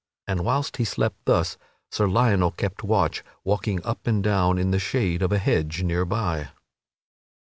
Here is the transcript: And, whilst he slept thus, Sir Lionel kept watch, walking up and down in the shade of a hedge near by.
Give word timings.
And, 0.27 0.43
whilst 0.43 0.77
he 0.77 0.83
slept 0.83 1.25
thus, 1.25 1.59
Sir 1.91 2.07
Lionel 2.07 2.49
kept 2.49 2.83
watch, 2.83 3.23
walking 3.43 3.85
up 3.85 4.07
and 4.07 4.23
down 4.23 4.57
in 4.57 4.71
the 4.71 4.79
shade 4.79 5.21
of 5.21 5.31
a 5.31 5.37
hedge 5.37 5.83
near 5.83 6.05
by. 6.05 6.47